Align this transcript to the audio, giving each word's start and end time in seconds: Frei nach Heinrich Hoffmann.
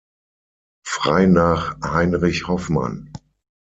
Frei 0.83 1.27
nach 1.27 1.79
Heinrich 1.85 2.47
Hoffmann. 2.47 3.13